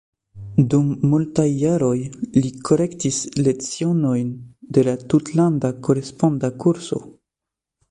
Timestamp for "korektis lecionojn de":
2.69-4.87